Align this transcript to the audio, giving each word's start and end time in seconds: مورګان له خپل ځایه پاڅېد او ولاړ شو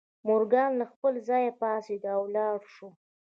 مورګان 0.27 0.71
له 0.81 0.85
خپل 0.91 1.13
ځایه 1.27 1.51
پاڅېد 1.59 2.03
او 2.13 2.19
ولاړ 2.27 2.57
شو 2.73 2.89